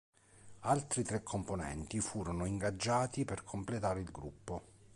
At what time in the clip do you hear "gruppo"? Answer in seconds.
4.09-4.63